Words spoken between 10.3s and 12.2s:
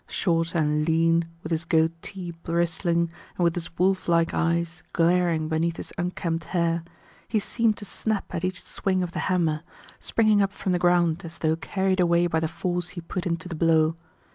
up from the ground as though carried